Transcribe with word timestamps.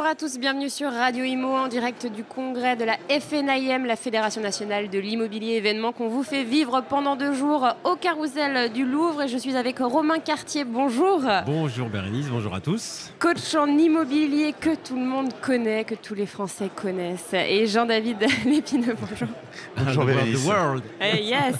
Bonjour 0.00 0.12
à 0.12 0.16
tous, 0.16 0.38
bienvenue 0.38 0.70
sur 0.70 0.90
Radio 0.90 1.24
Imo 1.24 1.48
en 1.48 1.68
direct 1.68 2.06
du 2.06 2.24
congrès 2.24 2.74
de 2.74 2.84
la 2.84 2.96
FNIM, 3.20 3.84
la 3.84 3.96
Fédération 3.96 4.40
nationale 4.40 4.88
de 4.88 4.98
l'immobilier 4.98 5.56
événement 5.56 5.92
qu'on 5.92 6.08
vous 6.08 6.22
fait 6.22 6.42
vivre 6.42 6.82
pendant 6.88 7.16
deux 7.16 7.34
jours 7.34 7.68
au 7.84 7.96
carrousel 7.96 8.72
du 8.72 8.86
Louvre. 8.86 9.24
Et 9.24 9.28
je 9.28 9.36
suis 9.36 9.56
avec 9.56 9.78
Romain 9.78 10.18
Cartier, 10.18 10.64
bonjour. 10.64 11.20
Bonjour 11.44 11.90
Bérénice, 11.90 12.28
bonjour 12.30 12.54
à 12.54 12.60
tous. 12.62 13.12
Coach 13.18 13.54
en 13.54 13.66
immobilier 13.66 14.54
que 14.58 14.74
tout 14.74 14.96
le 14.96 15.04
monde 15.04 15.34
connaît, 15.42 15.84
que 15.84 15.94
tous 15.94 16.14
les 16.14 16.24
Français 16.24 16.70
connaissent. 16.74 17.34
Et 17.34 17.66
Jean-David 17.66 18.20
Lépineux, 18.46 18.96
bonjour. 19.06 19.28
Bonjour 19.76 20.04
Bérénice. 20.06 20.46
world. 20.46 20.82
Eh, 21.02 21.22
yes, 21.24 21.56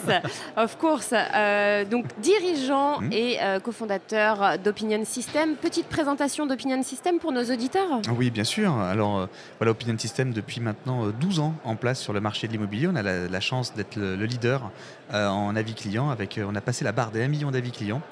of 0.57 0.79
course. 0.79 1.13
Euh, 1.13 1.85
donc 1.85 2.07
dirigeant 2.23 3.01
Hmm. 3.03 3.13
et 3.13 3.37
euh, 3.43 3.61
cofondateur 3.61 4.57
d'Opinion 4.65 5.05
System. 5.05 5.57
Petite 5.57 5.89
présentation 5.89 6.47
d'Opinion 6.47 6.83
System 6.83 7.19
pour 7.19 7.33
nos 7.33 7.45
auditeurs. 7.45 8.01
Oui, 8.17 8.30
bien 8.31 8.45
sûr. 8.45 8.73
Alors, 8.79 9.19
euh, 9.19 9.27
voilà, 9.59 9.73
Opinion 9.73 9.97
System, 9.99 10.33
depuis 10.33 10.61
maintenant 10.61 11.07
euh, 11.07 11.13
12 11.13 11.41
ans 11.41 11.55
en 11.65 11.77
place 11.77 12.01
sur 12.01 12.13
le 12.13 12.21
marché 12.21 12.47
de 12.47 12.53
l'immobilier. 12.53 12.89
On 12.89 12.97
a 12.97 13.03
la, 13.03 13.29
la 13.29 13.41
chance 13.41 13.75
d'être 13.75 13.97
le, 13.97 14.17
le 14.17 14.25
leader 14.25 14.71
euh, 15.13 15.29
en 15.29 15.55
avis 15.57 15.75
clients. 15.75 16.11
Avec, 16.11 16.39
euh, 16.39 16.45
on 16.49 16.55
a 16.55 16.61
passé 16.61 16.85
la 16.85 16.93
barre 16.93 17.11
des 17.11 17.23
1 17.23 17.29
million 17.29 17.51
d'avis 17.51 17.73
clients. 17.73 18.03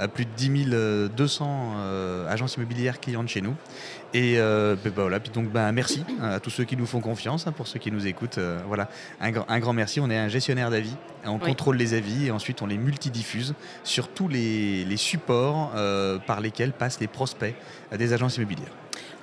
Euh, 0.00 0.08
plus 0.08 0.26
de 0.26 0.30
10 0.36 1.10
200 1.16 1.72
euh, 1.76 2.28
agences 2.30 2.56
immobilières 2.56 3.00
clientes 3.00 3.28
chez 3.28 3.40
nous. 3.40 3.54
Et 4.12 4.34
euh, 4.38 4.76
ben, 4.82 4.92
ben, 4.94 5.02
voilà, 5.02 5.20
puis 5.20 5.30
donc 5.30 5.48
ben, 5.50 5.72
merci 5.72 6.04
à 6.22 6.38
tous 6.40 6.50
ceux 6.50 6.64
qui 6.64 6.76
nous 6.76 6.86
font 6.86 7.00
confiance, 7.00 7.46
hein, 7.46 7.52
pour 7.52 7.66
ceux 7.66 7.78
qui 7.78 7.90
nous 7.90 8.06
écoutent. 8.06 8.38
euh, 8.38 8.60
voilà, 8.66 8.88
un, 9.20 9.30
grand- 9.30 9.46
un 9.48 9.58
grand 9.58 9.72
merci. 9.72 10.00
On 10.00 10.10
est 10.10 10.16
un 10.18 10.28
gestionnaire 10.28 10.70
d'avis. 10.70 10.94
On 11.24 11.34
Oui. 11.36 11.40
contrôle 11.40 11.76
les 11.76 11.94
avis 11.94 12.26
et 12.26 12.30
ensuite 12.30 12.62
on 12.62 12.66
les 12.66 12.76
multidiffuse 12.78 13.54
sur 13.84 14.08
tous 14.08 14.28
les, 14.28 14.84
les 14.84 14.96
supports 14.96 15.72
euh, 15.74 16.18
par 16.18 16.40
lesquels 16.40 16.72
passent 16.72 17.00
les 17.00 17.08
prospects 17.08 17.54
euh, 17.92 17.96
des 17.96 18.12
agences 18.12 18.36
immobilières. 18.36 18.70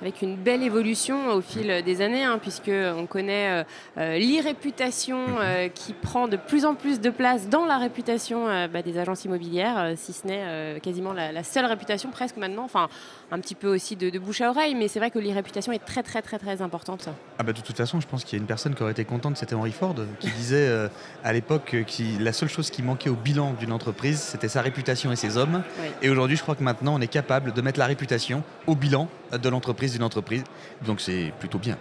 Avec 0.00 0.22
une 0.22 0.36
belle 0.36 0.62
évolution 0.62 1.28
au 1.28 1.40
fil 1.40 1.82
des 1.84 2.00
années, 2.02 2.24
hein, 2.24 2.38
puisque 2.40 2.70
on 2.70 3.06
connaît 3.06 3.62
euh, 3.62 3.64
euh, 3.98 4.18
l'e-réputation 4.18 5.18
euh, 5.38 5.68
qui 5.68 5.92
prend 5.92 6.28
de 6.28 6.36
plus 6.36 6.64
en 6.64 6.74
plus 6.74 7.00
de 7.00 7.10
place 7.10 7.48
dans 7.48 7.64
la 7.64 7.78
réputation 7.78 8.48
euh, 8.48 8.68
bah, 8.68 8.82
des 8.82 8.98
agences 8.98 9.24
immobilières, 9.24 9.92
si 9.96 10.12
ce 10.12 10.26
n'est 10.26 10.80
quasiment 10.80 11.12
la, 11.12 11.32
la 11.32 11.42
seule 11.42 11.66
réputation 11.66 12.10
presque 12.10 12.36
maintenant, 12.36 12.64
enfin 12.64 12.88
un 13.34 13.40
petit 13.40 13.56
peu 13.56 13.66
aussi 13.74 13.96
de, 13.96 14.10
de 14.10 14.18
bouche 14.18 14.40
à 14.40 14.50
oreille, 14.50 14.76
mais 14.76 14.86
c'est 14.86 15.00
vrai 15.00 15.10
que 15.10 15.18
l'e-réputation 15.18 15.72
est 15.72 15.84
très 15.84 16.04
très 16.04 16.22
très 16.22 16.38
très 16.38 16.62
importante. 16.62 17.08
Ah 17.38 17.42
bah 17.42 17.52
de 17.52 17.60
toute 17.60 17.76
façon, 17.76 18.00
je 18.00 18.06
pense 18.06 18.24
qu'il 18.24 18.38
y 18.38 18.40
a 18.40 18.40
une 18.40 18.46
personne 18.46 18.74
qui 18.74 18.82
aurait 18.82 18.92
été 18.92 19.04
contente, 19.04 19.36
c'était 19.36 19.56
Henry 19.56 19.72
Ford, 19.72 19.96
qui 20.20 20.30
disait 20.30 20.68
euh, 20.68 20.88
à 21.24 21.32
l'époque 21.32 21.74
euh, 21.74 21.82
que 21.82 22.22
la 22.22 22.32
seule 22.32 22.48
chose 22.48 22.70
qui 22.70 22.82
manquait 22.82 23.10
au 23.10 23.16
bilan 23.16 23.54
d'une 23.54 23.72
entreprise, 23.72 24.20
c'était 24.20 24.48
sa 24.48 24.62
réputation 24.62 25.10
et 25.10 25.16
ses 25.16 25.36
hommes. 25.36 25.62
Oui. 25.80 25.88
Et 26.02 26.10
aujourd'hui, 26.10 26.36
je 26.36 26.42
crois 26.42 26.54
que 26.54 26.62
maintenant, 26.62 26.94
on 26.94 27.00
est 27.00 27.08
capable 27.08 27.52
de 27.52 27.60
mettre 27.60 27.80
la 27.80 27.86
réputation 27.86 28.44
au 28.68 28.76
bilan 28.76 29.08
euh, 29.32 29.38
de 29.38 29.48
l'entreprise 29.48 29.92
d'une 29.92 30.04
entreprise. 30.04 30.44
Donc 30.86 31.00
c'est 31.00 31.32
plutôt 31.40 31.58
bien. 31.58 31.76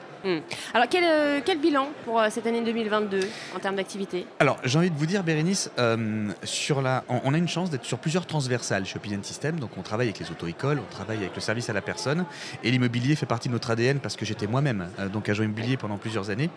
Alors 0.73 0.87
quel, 0.89 1.03
euh, 1.03 1.39
quel 1.43 1.59
bilan 1.59 1.89
pour 2.05 2.19
euh, 2.19 2.27
cette 2.29 2.47
année 2.47 2.61
2022 2.61 3.19
en 3.55 3.59
termes 3.59 3.75
d'activité? 3.75 4.25
Alors, 4.39 4.57
j'ai 4.63 4.77
envie 4.77 4.89
de 4.89 4.95
vous 4.97 5.05
dire, 5.05 5.23
Bérénice, 5.23 5.69
euh, 5.79 6.29
sur 6.43 6.81
la, 6.81 7.03
on, 7.09 7.33
a 7.33 7.37
une 7.37 7.47
chance 7.47 7.69
d'être 7.69 7.83
sur 7.85 7.97
plusieurs 7.97 8.25
transversales 8.25 8.85
chez 8.85 8.97
Opinion 8.97 9.19
System. 9.21 9.59
Donc, 9.59 9.71
on 9.77 9.81
travaille 9.81 10.07
avec 10.07 10.19
les 10.19 10.31
auto-écoles, 10.31 10.79
on 10.79 10.93
travaille 10.93 11.17
avec 11.17 11.35
le 11.35 11.41
service 11.41 11.69
à 11.69 11.73
la 11.73 11.81
personne. 11.81 12.25
Et 12.63 12.71
l'immobilier 12.71 13.15
fait 13.15 13.25
partie 13.25 13.49
de 13.49 13.53
notre 13.53 13.69
ADN 13.71 13.99
parce 13.99 14.15
que 14.15 14.25
j'étais 14.25 14.47
moi-même 14.47 14.87
donc 15.11 15.27
agent 15.29 15.43
immobilier 15.43 15.77
pendant 15.77 15.97
plusieurs 15.97 16.29
années. 16.29 16.49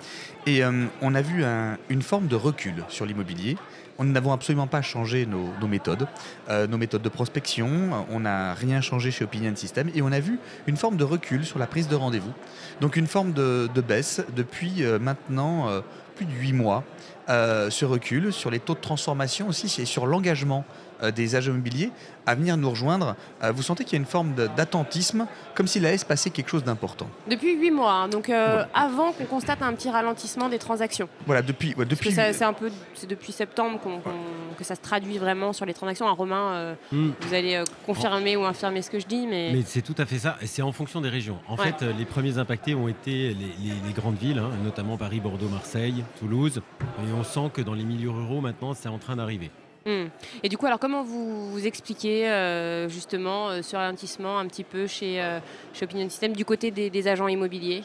Et 0.47 0.63
on 1.03 1.15
a 1.15 1.23
vu 1.23 1.45
un- 1.45 1.77
une 1.89 2.03
forme 2.03 2.27
de 2.29 2.37
recul 2.37 2.85
sur 2.89 3.05
l'immobilier. 3.07 3.57
On 3.99 4.05
n'avons 4.05 4.33
absolument 4.33 4.67
pas 4.67 4.83
changé 4.83 5.27
nos, 5.27 5.67
méthodes, 5.67 6.07
euh, 6.49 6.67
nos 6.67 6.77
méthodes 6.77 7.03
de 7.03 7.09
prospection. 7.09 8.07
On 8.11 8.21
n'a 8.21 8.55
rien 8.55 8.81
changé 8.81 9.11
chez 9.11 9.25
Opinion 9.25 9.55
System. 9.57 9.91
Et 9.95 10.03
on 10.03 10.13
a 10.13 10.21
vu 10.21 10.39
une 10.67 10.77
forme 10.77 10.97
de 10.97 11.05
recul 11.05 11.45
sur 11.45 11.59
la 11.59 11.67
prise 11.67 11.89
de 11.89 11.97
rendez-vous. 11.97 12.33
Donc, 12.81 12.97
une 12.97 13.07
forme 13.07 13.33
de, 13.33 13.69
de 13.75 13.81
baisse 13.81 14.23
depuis 14.35 14.85
euh, 14.85 14.99
maintenant 14.99 15.69
euh, 15.69 15.81
plus 16.17 16.27
de 16.27 16.33
8 16.33 16.53
mois 16.55 16.83
euh, 17.29 17.71
ce 17.71 17.85
recul 17.85 18.33
sur 18.33 18.51
les 18.51 18.61
taux 18.61 18.75
de 18.75 18.81
transformation 18.81 19.49
aussi 19.49 19.67
et 19.81 19.85
sur 19.85 20.07
l'engagement 20.07 20.65
euh, 21.03 21.11
des 21.11 21.35
agents 21.35 21.51
immobiliers 21.53 21.91
à 22.25 22.35
venir 22.35 22.57
nous 22.57 22.71
rejoindre. 22.71 23.17
Euh, 23.43 23.53
vous 23.53 23.63
sentez 23.63 23.85
qu'il 23.85 23.93
y 23.95 23.97
a 23.97 23.99
une 24.01 24.07
forme 24.07 24.33
d'attentisme, 24.57 25.27
comme 25.55 25.67
s'il 25.67 25.85
allait 25.85 25.99
se 25.99 26.05
passer 26.07 26.31
quelque 26.31 26.49
chose 26.51 26.65
d'important. 26.65 27.09
Depuis 27.31 27.55
8 27.55 27.71
mois, 27.71 27.93
hein, 27.93 28.09
donc 28.09 28.31
euh, 28.31 28.65
avant 28.75 29.13
qu'on 29.13 29.27
constate 29.27 29.61
un 29.63 29.73
petit 29.75 29.91
ralentissement 29.91 30.49
des 30.49 30.59
transactions. 30.59 31.09
Voilà, 31.27 31.43
depuis, 31.43 31.69
ouais, 31.71 31.75
Parce 31.85 31.89
que 31.89 31.95
depuis 31.95 32.13
ça- 32.13 32.33
c'est 32.33 32.45
un 32.45 32.53
peu 32.55 32.71
c'est 32.95 33.07
depuis 33.09 33.33
septembre 33.33 33.79
qu'on- 33.81 33.99
qu'on- 34.01 34.55
que 34.57 34.65
ça 34.65 34.75
se 34.75 34.81
traduit 34.81 35.19
vraiment 35.19 35.53
sur 35.53 35.67
les 35.67 35.75
transactions. 35.75 36.09
Un 36.09 36.13
Romain, 36.13 36.53
euh, 36.55 36.75
Hmm. 36.93 37.11
vous 37.21 37.35
allez 37.35 37.57
euh, 37.57 37.65
confirmer 37.85 38.37
ou 38.37 38.45
infirmer 38.45 38.81
ce 38.83 38.91
que 38.91 38.99
je 38.99 39.07
dis, 39.07 39.27
mais, 39.27 39.51
Mais 39.53 39.63
c'est 39.67 39.83
tout 39.83 39.95
à 39.99 40.07
fait 40.07 40.19
ça, 40.19 40.37
et 40.41 40.47
c'est 40.47 40.63
en 40.63 40.73
fonction 40.73 41.01
des 41.03 41.11
régions. 41.11 41.39
En 41.49 41.57
Ouais. 41.57 41.65
fait, 41.65 41.83
euh, 41.85 41.93
les 41.99 42.07
premiers 42.07 42.39
impactés 42.39 42.75
ont 42.75 42.89
été 42.89 43.11
les, 43.11 43.35
les- 43.35 43.81
les 43.87 43.93
grandes 43.95 44.17
villes, 44.17 44.39
hein, 44.39 44.51
notamment 44.65 44.97
Paris, 44.97 45.21
Bordeaux, 45.21 45.49
Marseille, 45.49 46.05
Toulouse. 46.19 46.61
Et 47.01 47.13
on 47.13 47.25
sent 47.25 47.51
que 47.53 47.63
dans 47.63 47.75
les 47.75 47.85
milieux 47.85 48.11
ruraux, 48.11 48.41
maintenant, 48.41 48.75
c'est 48.75 48.89
en 48.89 48.99
train 48.99 49.17
d'arriver. 49.17 49.51
Hmm. 49.87 50.07
Et 50.43 50.49
du 50.49 50.59
coup, 50.59 50.67
alors 50.67 50.81
comment 50.81 51.05
vous, 51.05 51.51
vous 51.51 51.67
expliquez 51.67 52.29
euh, 52.29 52.89
justement 52.89 53.51
euh, 53.51 53.63
ce 53.63 53.77
ralentissement 53.77 54.39
un 54.39 54.47
petit 54.47 54.65
peu 54.65 54.89
chez, 54.89 55.23
euh, 55.23 55.39
chez 55.73 55.85
Opinion 55.85 56.09
System 56.09 56.33
du 56.33 56.45
côté 56.45 56.73
des, 56.73 56.91
des 56.91 57.07
agents 57.07 57.29
immobiliers? 57.29 57.85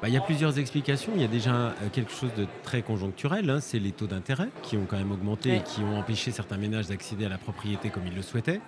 Bah, 0.00 0.08
Il 0.08 0.14
y 0.14 0.16
a 0.16 0.20
plusieurs 0.20 0.58
explications. 0.58 1.10
Il 1.16 1.22
y 1.22 1.24
a 1.24 1.28
déjà 1.28 1.74
quelque 1.92 2.12
chose 2.12 2.30
de 2.36 2.46
très 2.62 2.82
conjoncturel, 2.82 3.50
hein, 3.50 3.58
c'est 3.60 3.80
les 3.80 3.90
taux 3.90 4.06
d'intérêt 4.06 4.48
qui 4.62 4.76
ont 4.76 4.86
quand 4.88 4.98
même 4.98 5.10
augmenté 5.10 5.50
Ouais. 5.50 5.56
et 5.56 5.62
qui 5.62 5.80
ont 5.80 5.98
empêché 5.98 6.30
certains 6.30 6.58
ménages 6.58 6.86
d'accéder 6.86 7.24
à 7.24 7.28
la 7.28 7.38
propriété 7.38 7.90
comme 7.90 8.06
ils 8.06 8.14
le 8.14 8.22
souhaitaient. 8.22 8.60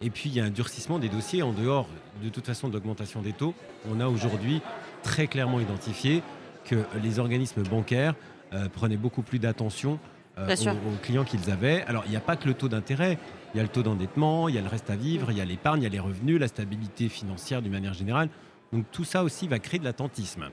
Et 0.00 0.10
puis 0.10 0.30
il 0.30 0.36
y 0.36 0.40
a 0.40 0.44
un 0.44 0.50
durcissement 0.50 0.98
des 1.00 1.08
dossiers 1.08 1.42
en 1.42 1.52
dehors 1.52 1.88
de 2.22 2.28
toute 2.28 2.46
façon 2.46 2.68
de 2.68 2.74
l'augmentation 2.74 3.20
des 3.20 3.32
taux. 3.32 3.54
On 3.90 4.00
a 4.00 4.06
aujourd'hui 4.06 4.62
très 5.02 5.26
clairement 5.26 5.58
identifié 5.60 6.22
que 6.68 6.76
les 7.02 7.18
organismes 7.18 7.62
bancaires 7.62 8.14
euh, 8.52 8.68
prenaient 8.68 8.96
beaucoup 8.96 9.22
plus 9.22 9.38
d'attention 9.38 9.98
euh, 10.38 10.54
aux, 10.54 10.68
aux 10.70 10.96
clients 11.02 11.24
qu'ils 11.24 11.50
avaient. 11.50 11.82
Alors 11.84 12.04
il 12.06 12.10
n'y 12.10 12.16
a 12.16 12.20
pas 12.20 12.36
que 12.36 12.46
le 12.46 12.54
taux 12.54 12.68
d'intérêt, 12.68 13.18
il 13.54 13.56
y 13.56 13.60
a 13.60 13.62
le 13.62 13.68
taux 13.68 13.82
d'endettement, 13.82 14.48
il 14.48 14.54
y 14.54 14.58
a 14.58 14.60
le 14.60 14.68
reste 14.68 14.90
à 14.90 14.96
vivre, 14.96 15.30
il 15.30 15.38
y 15.38 15.40
a 15.40 15.44
l'épargne, 15.44 15.80
il 15.80 15.84
y 15.84 15.86
a 15.86 15.90
les 15.90 15.98
revenus, 15.98 16.38
la 16.38 16.48
stabilité 16.48 17.08
financière 17.08 17.62
d'une 17.62 17.72
manière 17.72 17.94
générale. 17.94 18.28
Donc 18.72 18.84
tout 18.92 19.04
ça 19.04 19.24
aussi 19.24 19.48
va 19.48 19.58
créer 19.58 19.80
de 19.80 19.84
l'attentisme. 19.84 20.50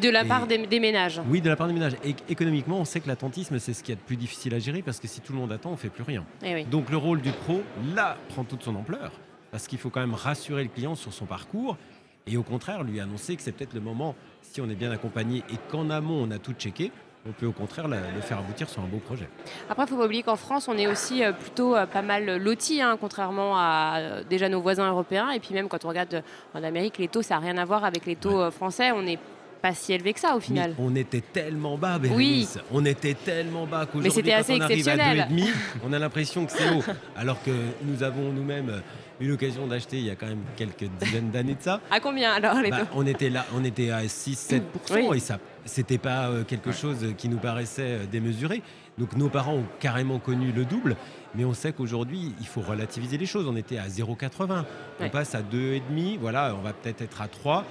De 0.00 0.08
la 0.08 0.24
Et- 0.24 0.28
part 0.28 0.46
des, 0.46 0.66
des 0.66 0.78
ménages 0.78 1.20
Oui, 1.28 1.40
de 1.40 1.48
la 1.48 1.56
part 1.56 1.66
des 1.66 1.72
ménages. 1.72 1.96
Et 2.04 2.14
économiquement, 2.28 2.78
on 2.78 2.84
sait 2.84 3.00
que 3.00 3.08
l'attentisme, 3.08 3.58
c'est 3.58 3.72
ce 3.72 3.82
qui 3.82 3.90
est 3.90 3.96
de 3.96 4.00
plus 4.00 4.16
difficile 4.16 4.54
à 4.54 4.60
gérer 4.60 4.82
parce 4.82 5.00
que 5.00 5.08
si 5.08 5.20
tout 5.20 5.32
le 5.32 5.38
monde 5.40 5.50
attend, 5.50 5.72
on 5.72 5.76
fait 5.76 5.88
plus 5.88 6.04
rien. 6.04 6.24
Eh 6.44 6.54
oui. 6.54 6.64
Donc 6.64 6.90
le 6.90 6.96
rôle 6.96 7.20
du 7.20 7.32
pro, 7.32 7.62
là, 7.96 8.16
prend 8.28 8.44
toute 8.44 8.62
son 8.62 8.76
ampleur 8.76 9.10
parce 9.50 9.66
qu'il 9.66 9.78
faut 9.80 9.90
quand 9.90 9.98
même 10.00 10.14
rassurer 10.14 10.62
le 10.62 10.68
client 10.68 10.94
sur 10.94 11.12
son 11.12 11.26
parcours 11.26 11.76
et 12.26 12.36
au 12.36 12.42
contraire 12.42 12.84
lui 12.84 13.00
annoncer 13.00 13.36
que 13.36 13.42
c'est 13.42 13.52
peut-être 13.52 13.74
le 13.74 13.80
moment, 13.80 14.14
si 14.42 14.60
on 14.60 14.68
est 14.68 14.74
bien 14.74 14.90
accompagné 14.90 15.38
et 15.50 15.56
qu'en 15.70 15.90
amont 15.90 16.26
on 16.26 16.30
a 16.30 16.38
tout 16.38 16.52
checké, 16.52 16.90
on 17.28 17.32
peut 17.32 17.46
au 17.46 17.52
contraire 17.52 17.86
le 17.86 18.20
faire 18.22 18.38
aboutir 18.38 18.68
sur 18.68 18.82
un 18.82 18.86
beau 18.86 18.98
projet. 18.98 19.28
Après, 19.68 19.84
il 19.84 19.88
faut 19.88 19.96
pas 19.96 20.06
oublier 20.06 20.22
qu'en 20.22 20.36
France, 20.36 20.68
on 20.68 20.78
est 20.78 20.86
aussi 20.86 21.22
euh, 21.22 21.32
plutôt 21.32 21.76
euh, 21.76 21.84
pas 21.84 22.00
mal 22.02 22.38
lotis, 22.38 22.80
hein, 22.80 22.96
contrairement 22.98 23.58
à 23.58 23.96
euh, 23.98 24.22
déjà 24.28 24.48
nos 24.48 24.60
voisins 24.60 24.88
européens. 24.88 25.30
Et 25.30 25.38
puis 25.38 25.54
même 25.54 25.68
quand 25.68 25.84
on 25.84 25.88
regarde 25.88 26.22
en 26.54 26.62
Amérique, 26.62 26.96
les 26.98 27.08
taux, 27.08 27.22
ça 27.22 27.34
n'a 27.34 27.40
rien 27.40 27.58
à 27.58 27.64
voir 27.64 27.84
avec 27.84 28.06
les 28.06 28.16
taux 28.16 28.50
français. 28.50 28.92
On 28.92 29.02
n'est 29.02 29.18
pas 29.60 29.74
si 29.74 29.92
élevé 29.92 30.12
que 30.12 30.20
ça 30.20 30.36
au 30.36 30.40
final. 30.40 30.74
Mais 30.78 30.84
on 30.84 30.94
était 30.94 31.20
tellement 31.20 31.76
bas, 31.76 31.98
Bérénice. 31.98 32.58
On 32.72 32.84
était 32.84 33.14
tellement 33.14 33.66
bas 33.66 33.86
qu'aujourd'hui, 33.86 34.10
c'était 34.10 34.30
quand 34.32 34.38
assez 34.38 34.54
on 34.56 34.60
arrive 34.60 34.88
à 34.88 34.94
exceptionnel. 34.94 35.28
2,5, 35.30 35.46
on 35.84 35.92
a 35.92 35.98
l'impression 35.98 36.46
que 36.46 36.52
c'est 36.52 36.70
haut. 36.70 36.82
Alors 37.16 37.42
que 37.42 37.50
nous 37.82 38.02
avons 38.02 38.32
nous-mêmes 38.32 38.82
eu 39.20 39.28
l'occasion 39.28 39.66
d'acheter 39.66 39.98
il 39.98 40.06
y 40.06 40.10
a 40.10 40.14
quand 40.16 40.28
même 40.28 40.42
quelques 40.56 40.88
dizaines 41.00 41.30
d'années 41.30 41.54
de 41.54 41.62
ça. 41.62 41.80
À 41.90 42.00
combien 42.00 42.32
alors 42.32 42.60
les 42.62 42.70
Bah, 42.70 42.86
on 42.94 43.06
était 43.06 43.28
là, 43.28 43.44
on 43.54 43.62
était 43.64 43.90
à 43.90 44.02
6-7% 44.04 44.62
Oui. 44.92 45.16
et 45.16 45.20
ça, 45.20 45.38
c'était 45.66 45.98
pas 45.98 46.28
euh, 46.28 46.42
quelque 46.44 46.72
chose 46.72 47.06
qui 47.18 47.28
nous 47.28 47.36
paraissait 47.36 47.82
euh, 48.00 48.06
démesuré. 48.10 48.62
Donc 48.98 49.16
nos 49.16 49.28
parents 49.28 49.54
ont 49.56 49.66
carrément 49.78 50.18
connu 50.18 50.52
le 50.52 50.64
double, 50.64 50.96
mais 51.34 51.44
on 51.44 51.54
sait 51.54 51.72
qu'aujourd'hui 51.72 52.32
il 52.40 52.46
faut 52.46 52.60
relativiser 52.62 53.18
les 53.18 53.26
choses. 53.26 53.46
On 53.46 53.56
était 53.56 53.78
à 53.78 53.88
0,80, 53.88 54.64
on 54.98 55.02
Ouais. 55.02 55.10
passe 55.10 55.34
à 55.34 55.42
2,5, 55.42 56.18
voilà, 56.18 56.54
on 56.58 56.62
va 56.62 56.72
peut-être 56.72 57.02
être 57.02 57.20
à 57.22 57.28
3. 57.28 57.64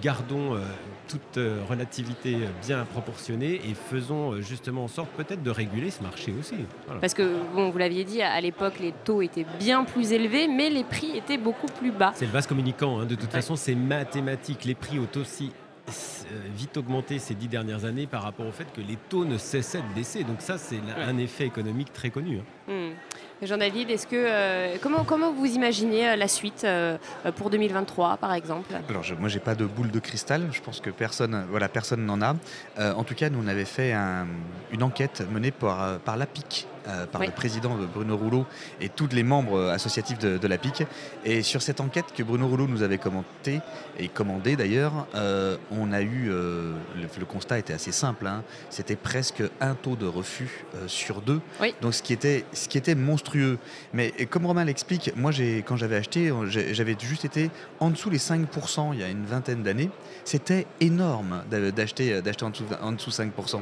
Gardons 0.00 0.54
euh, 0.54 0.60
toute 1.08 1.38
euh, 1.38 1.60
relativité 1.68 2.34
euh, 2.36 2.46
bien 2.66 2.84
proportionnée 2.84 3.54
et 3.68 3.74
faisons 3.74 4.40
justement 4.40 4.84
en 4.84 4.88
sorte 4.88 5.10
peut-être 5.10 5.42
de 5.42 5.50
réguler 5.50 5.90
ce 5.90 6.02
marché 6.02 6.32
aussi. 6.38 6.54
Voilà. 6.86 7.00
Parce 7.00 7.14
que, 7.14 7.36
bon, 7.54 7.70
vous 7.70 7.78
l'aviez 7.78 8.04
dit, 8.04 8.22
à 8.22 8.40
l'époque, 8.40 8.78
les 8.80 8.92
taux 9.04 9.22
étaient 9.22 9.46
bien 9.58 9.84
plus 9.84 10.12
élevés, 10.12 10.48
mais 10.48 10.70
les 10.70 10.84
prix 10.84 11.16
étaient 11.16 11.38
beaucoup 11.38 11.66
plus 11.66 11.90
bas. 11.92 12.12
C'est 12.14 12.26
le 12.26 12.32
vase 12.32 12.46
communicant. 12.46 13.00
hein. 13.00 13.06
De 13.06 13.14
toute 13.14 13.24
Ouais. 13.26 13.40
façon, 13.40 13.56
c'est 13.56 13.74
mathématique. 13.74 14.64
Les 14.64 14.74
prix 14.74 14.98
ont 14.98 15.08
aussi 15.18 15.52
vite 16.56 16.78
augmenté 16.78 17.18
ces 17.18 17.34
dix 17.34 17.46
dernières 17.48 17.84
années 17.84 18.06
par 18.06 18.22
rapport 18.22 18.46
au 18.46 18.52
fait 18.52 18.66
que 18.72 18.80
les 18.80 18.96
taux 19.10 19.26
ne 19.26 19.36
cessaient 19.36 19.82
de 19.82 19.94
baisser. 19.94 20.24
Donc 20.24 20.36
ça, 20.40 20.56
c'est 20.56 20.76
Ouais. 20.76 21.02
un 21.06 21.18
effet 21.18 21.44
économique 21.44 21.92
très 21.92 22.08
connu. 22.08 22.38
hein. 22.38 22.72
Hmm. 22.72 22.92
Jean 23.46 23.58
David, 23.58 23.90
est-ce 23.90 24.06
que 24.06 24.78
comment 24.78 25.32
vous 25.32 25.46
imaginez 25.46 26.16
la 26.16 26.28
suite 26.28 26.66
pour 27.36 27.50
2023 27.50 28.16
par 28.16 28.32
exemple? 28.32 28.74
Alors 28.88 29.02
je, 29.02 29.14
moi 29.14 29.28
j'ai 29.28 29.40
pas 29.40 29.54
de 29.54 29.64
boule 29.64 29.90
de 29.90 29.98
cristal, 29.98 30.48
je 30.52 30.60
pense 30.60 30.80
que 30.80 30.90
personne 30.90 31.46
voilà 31.50 31.68
personne 31.68 32.04
n'en 32.04 32.20
a. 32.22 32.34
en 32.78 33.04
tout 33.04 33.14
cas, 33.14 33.30
nous 33.30 33.42
on 33.42 33.46
avait 33.46 33.64
fait 33.64 33.94
une 34.72 34.82
enquête 34.82 35.22
menée 35.30 35.50
par 35.50 35.98
par 36.00 36.16
l'APIC 36.16 36.66
euh, 36.86 37.06
par 37.06 37.22
le 37.22 37.30
président 37.30 37.78
Bruno 37.94 38.14
Rouleau 38.14 38.46
et 38.78 38.90
tous 38.90 39.08
les 39.12 39.22
membres 39.22 39.58
euh, 39.58 39.72
associatifs 39.72 40.18
de, 40.18 40.46
la 40.46 40.58
PIC. 40.58 40.84
Et 41.24 41.42
sur 41.42 41.62
cette 41.62 41.80
enquête 41.80 42.06
que 42.14 42.22
Bruno 42.22 42.46
Rouleau 42.46 42.66
nous 42.66 42.82
avait 42.82 42.98
commentée, 42.98 43.60
et 43.98 44.08
commandée 44.08 44.54
d'ailleurs, 44.54 45.06
euh, 45.14 45.56
on 45.70 45.92
a 45.92 46.02
eu, 46.02 46.28
le, 46.28 47.24
constat 47.26 47.58
était 47.58 47.72
assez 47.72 47.92
simple, 47.92 48.26
hein. 48.26 48.42
c'était 48.68 48.96
presque 48.96 49.42
un 49.60 49.74
taux 49.74 49.96
de 49.96 50.06
refus 50.06 50.66
sur 50.86 51.22
deux, 51.22 51.40
donc 51.80 51.94
ce 51.94 52.02
qui, 52.02 52.12
était, 52.12 52.44
ce 52.52 52.68
qui 52.68 52.76
était 52.76 52.94
monstrueux. 52.94 53.58
Mais 53.94 54.10
comme 54.28 54.44
Romain 54.44 54.64
l'explique, 54.64 55.12
moi 55.16 55.30
quand 55.64 55.76
j'avais 55.76 55.96
acheté, 55.96 56.30
j'avais 56.48 56.96
juste 57.00 57.24
été 57.24 57.50
en 57.80 57.90
dessous 57.90 58.10
les 58.10 58.18
5% 58.18 58.90
il 58.92 59.00
y 59.00 59.02
a 59.02 59.08
une 59.08 59.24
vingtaine 59.24 59.62
d'années. 59.62 59.90
C'était 60.24 60.66
énorme 60.80 61.42
d'acheter 61.50 62.20
en 62.42 62.50
dessous, 62.50 62.64
en 62.82 62.92
dessous 62.92 63.10
5%. 63.10 63.60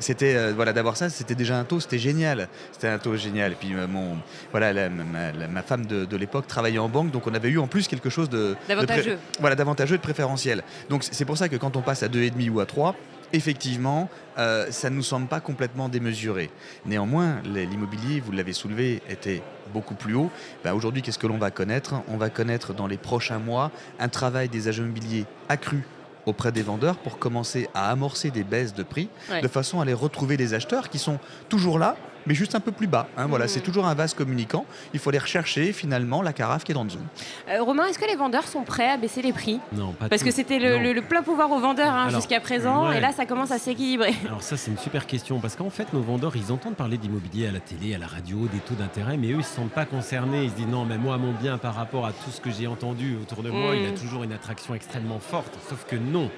C'était 0.00 0.52
voilà 0.52 0.72
d'avoir 0.72 0.96
ça, 0.96 1.08
c'était 1.08 1.36
déjà 1.36 1.58
un 1.58 1.64
taux, 1.64 1.78
c'était 1.78 1.98
génial. 1.98 2.48
C'était 2.72 2.88
un 2.88 2.98
taux 2.98 3.16
génial. 3.16 3.52
Et 3.52 3.54
puis, 3.54 3.74
euh, 3.74 3.86
mon, 3.86 4.16
voilà, 4.50 4.88
ma, 4.88 5.62
femme 5.62 5.86
de, 5.86 6.16
l'époque 6.16 6.46
travaillait 6.46 6.78
en 6.78 6.88
banque, 6.88 7.10
donc 7.10 7.26
on 7.26 7.34
avait 7.34 7.50
eu 7.50 7.58
en 7.58 7.66
plus 7.66 7.88
quelque 7.88 8.10
chose 8.10 8.28
de. 8.28 8.56
D'avantageux. 8.68 9.18
Voilà, 9.40 9.56
d'avantageux, 9.56 9.96
de 9.96 10.02
préférentiel. 10.02 10.62
Donc, 10.88 11.04
c'est 11.10 11.24
pour 11.24 11.36
ça 11.36 11.48
que 11.48 11.56
quand 11.56 11.76
on 11.76 11.82
passe 11.82 12.02
à 12.02 12.08
2,5 12.08 12.50
ou 12.50 12.60
à 12.60 12.66
3, 12.66 12.94
effectivement, 13.32 14.08
euh, 14.38 14.66
ça 14.70 14.90
ne 14.90 14.96
nous 14.96 15.02
semble 15.02 15.26
pas 15.26 15.40
complètement 15.40 15.88
démesuré. 15.88 16.50
Néanmoins, 16.86 17.40
l'immobilier, 17.44 18.20
vous 18.20 18.32
l'avez 18.32 18.52
soulevé, 18.52 19.02
était 19.08 19.42
beaucoup 19.72 19.94
plus 19.94 20.14
haut. 20.14 20.30
Ben, 20.62 20.72
aujourd'hui, 20.72 21.02
qu'est-ce 21.02 21.18
que 21.18 21.26
l'on 21.26 21.38
va 21.38 21.50
connaître? 21.50 21.94
On 22.08 22.16
va 22.16 22.30
connaître 22.30 22.74
dans 22.74 22.86
les 22.86 22.96
prochains 22.96 23.38
mois 23.38 23.72
un 23.98 24.08
travail 24.08 24.48
des 24.48 24.68
agents 24.68 24.84
immobiliers 24.84 25.26
accru 25.48 25.84
auprès 26.26 26.52
des 26.52 26.62
vendeurs 26.62 26.96
pour 26.96 27.18
commencer 27.18 27.68
à 27.74 27.90
amorcer 27.90 28.30
des 28.30 28.44
baisses 28.44 28.72
de 28.72 28.82
prix, 28.82 29.08
de 29.42 29.48
façon 29.48 29.80
à 29.80 29.82
aller 29.82 29.92
retrouver 29.92 30.36
les 30.36 30.54
acheteurs 30.54 30.88
qui 30.88 30.98
sont 30.98 31.18
toujours 31.48 31.78
là, 31.78 31.96
mais 32.26 32.34
juste 32.34 32.54
un 32.54 32.60
peu 32.60 32.72
plus 32.72 32.86
bas. 32.86 33.08
Hein, 33.16 33.26
voilà, 33.26 33.48
c'est 33.48 33.60
mmh. 33.60 33.62
toujours 33.62 33.86
un 33.86 33.94
vase 33.94 34.14
communicant. 34.14 34.64
Il 34.92 35.00
faut 35.00 35.10
aller 35.10 35.18
rechercher 35.18 35.72
finalement 35.72 36.22
la 36.22 36.32
carafe 36.32 36.64
qui 36.64 36.72
est 36.72 36.74
dans 36.74 36.84
le 36.84 36.90
zoom. 36.90 37.02
Euh, 37.48 37.62
Romain, 37.62 37.86
est-ce 37.86 37.98
que 37.98 38.06
les 38.06 38.16
vendeurs 38.16 38.46
sont 38.46 38.62
prêts 38.62 38.90
à 38.90 38.96
baisser 38.96 39.22
les 39.22 39.32
prix? 39.32 39.60
Non, 39.72 39.92
pas 39.92 40.08
Parce 40.08 40.22
que 40.22 40.30
c'était 40.30 40.58
le, 40.58 41.00
plein 41.00 41.22
pouvoir 41.22 41.50
aux 41.50 41.60
vendeurs 41.60 41.92
hein, 41.92 42.08
jusqu'à 42.10 42.40
présent, 42.40 42.90
et 42.90 43.00
là 43.00 43.12
ça 43.12 43.26
commence 43.26 43.50
à 43.50 43.58
s'équilibrer. 43.58 44.14
Alors 44.26 44.42
ça 44.42 44.56
c'est 44.56 44.70
une 44.70 44.78
super 44.78 45.06
question, 45.06 45.40
parce 45.40 45.56
qu'en 45.56 45.70
fait 45.70 45.92
nos 45.92 46.00
vendeurs, 46.00 46.36
ils 46.36 46.52
entendent 46.52 46.76
parler 46.76 46.96
d'immobilier 46.96 47.48
à 47.48 47.52
la 47.52 47.60
télé, 47.60 47.94
à 47.94 47.98
la 47.98 48.06
radio, 48.06 48.48
des 48.52 48.58
taux 48.58 48.74
d'intérêt, 48.74 49.16
mais 49.16 49.28
eux 49.28 49.34
ils 49.34 49.38
ne 49.38 49.42
se 49.42 49.54
sentent 49.54 49.70
pas 49.70 49.84
concernés. 49.84 50.44
Ils 50.44 50.50
se 50.50 50.56
disent 50.56 50.68
non, 50.68 50.84
mais 50.84 50.98
moi 50.98 51.18
mon 51.18 51.32
bien 51.32 51.58
par 51.58 51.74
rapport 51.74 52.06
à 52.06 52.12
tout 52.12 52.30
ce 52.30 52.40
que 52.40 52.50
j'ai 52.50 52.66
entendu 52.66 53.16
autour 53.20 53.42
de 53.42 53.50
moi, 53.50 53.76
il 53.76 53.86
a 53.86 53.92
toujours 53.92 54.24
une 54.24 54.32
attraction 54.32 54.74
extrêmement 54.74 55.18
forte. 55.18 55.52
Sauf 55.68 55.84
que 55.86 55.96
non. 55.96 56.30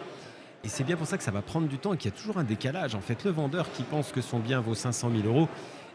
Et 0.64 0.68
c'est 0.68 0.84
bien 0.84 0.96
pour 0.96 1.06
ça 1.06 1.16
que 1.16 1.22
ça 1.22 1.30
va 1.30 1.42
prendre 1.42 1.68
du 1.68 1.78
temps 1.78 1.94
qu'il 1.96 2.10
y 2.10 2.14
a 2.14 2.16
toujours 2.16 2.38
un 2.38 2.44
décalage. 2.44 2.94
En 2.94 3.00
fait, 3.00 3.24
le 3.24 3.30
vendeur 3.30 3.70
qui 3.72 3.82
pense 3.82 4.10
que 4.12 4.20
son 4.20 4.38
bien 4.38 4.60
vaut 4.60 4.74
500 4.74 5.10
000 5.22 5.26
euros, 5.26 5.48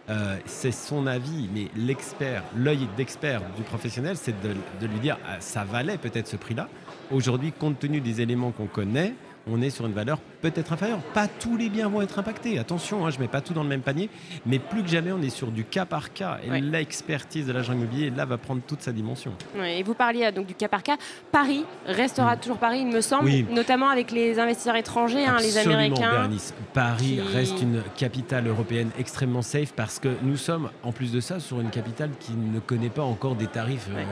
euh, 0.10 0.38
c'est 0.46 0.72
son 0.72 1.08
avis, 1.08 1.50
mais 1.54 1.68
l'expert, 1.76 2.44
l'œil 2.56 2.88
d'expert 2.98 3.42
du 3.56 3.64
professionnel, 3.64 4.18
c'est 4.18 4.40
de, 4.42 4.56
de, 4.80 4.88
lui 4.88 5.00
dire 5.00 5.18
ah, 5.28 5.40
ça 5.40 5.64
valait 5.64 5.98
peut-être 5.98 6.28
ce 6.28 6.38
prix-là. 6.38 6.70
Aujourd'hui, 7.12 7.52
compte 7.52 7.80
tenu 7.80 8.02
des 8.02 8.22
éléments 8.22 8.52
qu'on 8.52 8.68
connaît, 8.68 9.14
on 9.50 9.62
est 9.62 9.70
sur 9.70 9.86
une 9.86 9.94
valeur 9.94 10.20
peut-être 10.42 10.74
inférieure. 10.74 11.00
Pas 11.14 11.28
tous 11.28 11.58
les 11.58 11.70
biens 11.70 11.90
vont 11.90 12.02
être 12.02 12.20
impactés. 12.20 12.60
Attention, 12.60 13.06
hein, 13.06 13.10
je 13.10 13.18
ne 13.18 13.22
mets 13.22 13.28
pas 13.28 13.42
tout 13.42 13.54
dans 13.54 13.64
le 13.64 13.70
même 13.70 13.82
panier, 13.82 14.10
mais 14.46 14.60
plus 14.60 14.84
que 14.84 14.90
jamais, 14.90 15.12
on 15.12 15.22
est 15.22 15.30
sur 15.30 15.52
du 15.52 15.64
cas 15.64 15.86
par 15.86 16.14
cas. 16.14 16.40
Et 16.44 16.62
l'expertise 16.62 17.46
de 17.46 17.54
l'agent 17.54 17.74
immobilier, 17.74 18.10
là, 18.10 18.26
va 18.26 18.38
prendre 18.38 18.62
toute 18.62 18.82
sa 18.82 18.92
dimension. 18.92 19.34
et 19.64 19.84
vous 19.84 19.94
parliez 19.94 20.32
donc 20.32 20.48
du 20.48 20.56
cas 20.56 20.68
par 20.68 20.84
cas. 20.84 20.98
Paris 21.32 21.66
restera 21.86 22.36
mm. 22.36 22.40
toujours 22.40 22.58
Paris, 22.58 22.80
il 22.82 22.88
me 22.88 23.02
semble, 23.02 23.30
notamment 23.52 23.90
avec 23.90 24.12
les 24.12 24.40
investisseurs 24.40 24.76
étrangers, 24.76 25.26
hein, 25.26 25.38
les 25.40 25.58
Américains. 25.58 26.12
Bernice. 26.12 26.54
Paris 26.74 27.20
reste 27.22 27.62
une 27.62 27.82
capitale 27.98 28.48
européenne 28.48 28.90
extrêmement 29.00 29.42
safe 29.42 29.74
parce 29.74 30.00
que 30.00 30.10
nous 30.24 30.38
sommes, 30.38 30.70
en 30.84 30.92
plus 30.92 31.12
de 31.12 31.20
ça, 31.20 31.40
sur 31.40 31.62
une 31.62 31.70
capitale 31.70 32.12
qui 32.20 32.34
ne 32.34 32.60
connaît 32.60 32.90
pas 32.90 33.04
encore 33.04 33.36
des 33.36 33.48
tarifs. 33.48 33.88
Euh, 33.92 34.04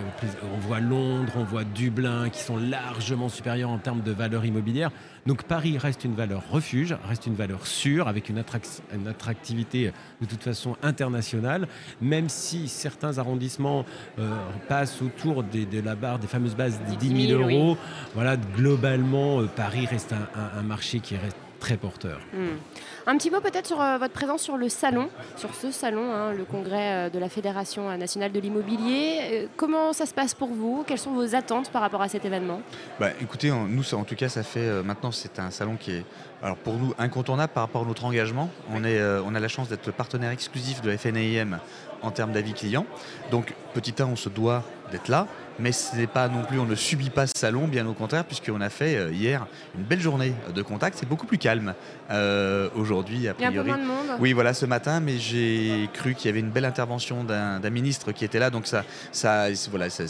on 0.56 0.60
voit 0.60 0.80
Londres, 0.80 1.34
on 1.38 1.44
voit 1.44 1.64
Dublin, 1.64 2.30
qui 2.30 2.42
sont 2.42 2.58
largement 2.58 3.30
supérieurs 3.30 3.70
en 3.70 3.78
termes 3.78 4.02
de 4.02 4.12
valeur 4.12 4.46
immobilière. 4.46 4.92
Donc 5.30 5.44
Paris 5.44 5.78
reste 5.78 6.06
une 6.06 6.16
valeur 6.16 6.42
refuge, 6.50 6.96
reste 7.08 7.28
une 7.28 7.36
valeur 7.36 7.68
sûre, 7.68 8.08
avec 8.08 8.30
une, 8.30 8.40
attractivité 8.40 9.92
de 10.22 10.26
toute 10.26 10.42
façon 10.42 10.76
internationale, 10.81 11.68
même 12.02 12.30
si 12.30 12.68
certains 12.68 13.20
arrondissements 13.20 13.86
euh, 14.18 14.28
passent 14.68 15.04
autour 15.04 15.44
de 15.44 15.81
la 15.86 15.94
barre 15.94 16.18
des 16.18 16.26
fameuses 16.26 16.56
bases 16.56 16.80
de 16.90 16.96
10 16.96 17.28
000 17.28 17.44
euros. 17.44 17.78
Voilà, 18.16 18.38
globalement, 18.38 19.42
euh, 19.42 19.46
Paris 19.46 19.86
reste 19.86 20.16
un, 20.58 20.64
marché 20.64 21.00
qui 21.00 21.16
reste 21.16 21.38
très 21.60 21.78
porteur. 21.78 22.20
Hmm. 22.34 22.58
Un 23.06 23.18
petit 23.18 23.30
mot 23.30 23.42
peut-être 23.42 23.68
sur 23.68 23.82
euh, 23.82 23.98
votre 23.98 24.14
présence 24.14 24.42
sur 24.42 24.58
le 24.58 24.70
salon, 24.70 25.10
sur 25.36 25.54
ce 25.54 25.72
salon, 25.72 26.14
hein, 26.14 26.32
le 26.32 26.46
congrès 26.46 26.92
euh, 26.92 27.10
de 27.10 27.20
la 27.20 27.30
Fédération 27.30 27.96
nationale 27.98 28.32
de 28.32 28.40
l'immobilier. 28.40 29.20
Euh, 29.22 29.46
comment 29.58 29.94
ça 29.94 30.06
se 30.06 30.14
passe 30.14 30.34
pour 30.34 30.50
vous? 30.50 30.84
Quelles 30.88 31.00
sont 31.00 31.14
vos 31.14 31.36
attentes 31.36 31.70
par 31.72 31.82
rapport 31.82 32.02
à 32.02 32.08
cet 32.08 32.26
événement? 32.26 32.62
Bah, 33.00 33.10
Écoutez, 33.22 33.52
nous, 33.52 33.94
en 33.94 34.04
tout 34.04 34.16
cas, 34.16 34.30
ça 34.30 34.44
fait 34.44 34.84
maintenant, 34.84 35.12
c'est 35.12 35.40
un 35.40 35.52
salon 35.52 35.76
qui 35.76 35.92
est 35.92 36.06
alors 36.42 36.58
pour 36.58 36.76
nous 36.76 36.94
incontournable 36.98 37.52
par 37.54 37.64
rapport 37.64 37.84
à 37.84 37.86
notre 37.86 38.06
engagement. 38.06 38.50
On, 38.74 38.84
est, 38.84 39.02
on 39.26 39.36
a 39.36 39.40
la 39.40 39.48
chance 39.48 39.70
d'être 39.70 39.92
partenaire 39.92 40.32
exclusif 40.32 40.82
de 40.82 40.96
FNAIM 40.96 41.60
en 42.02 42.12
termes 42.12 42.32
d'avis 42.32 42.54
clients. 42.54 42.86
Donc 43.32 43.54
petit 43.74 43.94
1, 44.00 44.06
on 44.06 44.16
se 44.16 44.30
doit 44.30 44.64
d'être 44.92 45.10
là 45.10 45.28
mais 45.60 45.72
ce 45.72 45.96
n'est 45.96 46.08
pas 46.08 46.28
non 46.28 46.44
plus, 46.44 46.60
on 46.60 46.66
ne 46.66 46.76
subit 46.76 47.10
pas 47.10 47.28
ce 47.28 47.34
salon, 47.36 47.68
bien 47.68 47.86
au 47.86 47.94
contraire, 47.94 48.24
puisqu'on 48.24 48.62
a 48.62 48.70
fait 48.70 48.96
euh, 48.96 49.12
hier 49.12 49.46
une 49.78 49.84
belle 49.84 50.00
journée 50.00 50.34
de 50.54 50.62
contact. 50.62 50.98
C'est 51.00 51.08
beaucoup 51.08 51.26
plus 51.26 51.38
calme 51.38 51.74
euh, 52.10 52.70
aujourd'hui, 52.76 53.28
a 53.28 53.34
priori. 53.34 53.54
Il 53.54 53.56
y 53.56 53.60
a 53.60 53.62
un 53.62 53.64
peu 53.64 53.70
moins 53.70 53.78
de 53.78 54.08
monde. 54.08 54.18
Oui, 54.20 54.34
voilà, 54.34 54.54
ce 54.54 54.66
matin, 54.66 55.00
mais 55.00 55.18
j'ai 55.18 55.90
cru 55.94 56.16
qu'il 56.16 56.28
y 56.28 56.30
avait 56.30 56.40
une 56.40 56.50
belle 56.50 56.66
intervention 56.66 57.24
d'un 57.24 57.70
ministre 57.70 58.12
qui 58.12 58.26
était 58.26 58.40
là, 58.40 58.50
donc 58.50 58.68
ça, 58.68 58.84
ça, 59.12 59.48
voilà, 59.70 59.90
ça, 59.90 60.08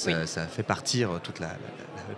fait 0.48 0.64
partir 0.64 1.20
toute 1.24 1.40
la, 1.40 1.50